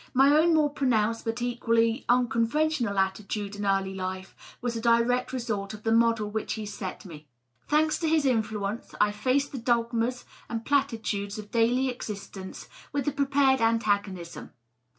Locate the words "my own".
0.15-0.55